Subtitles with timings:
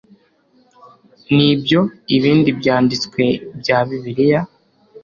[1.35, 1.79] n'ibyo
[2.15, 3.23] ibindi byanditswe
[3.59, 4.41] bya bibiliya